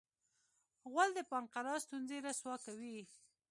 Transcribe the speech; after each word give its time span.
غول 0.91 1.09
د 1.15 1.19
پانقراس 1.31 1.81
ستونزې 1.87 2.17
رسوا 2.27 2.55
کوي. 2.65 2.99